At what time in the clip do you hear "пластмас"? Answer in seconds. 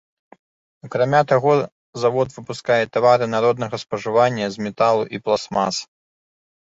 5.29-5.75